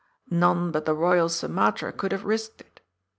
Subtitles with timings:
[0.47, 2.81] "None but the Boyal Sumatra could have risked it.